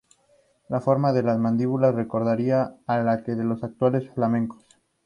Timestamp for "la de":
3.01-3.43